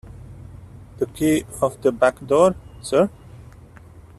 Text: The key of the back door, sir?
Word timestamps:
The 0.97 1.05
key 1.05 1.45
of 1.61 1.79
the 1.83 1.91
back 1.91 2.25
door, 2.25 2.55
sir? 2.81 3.07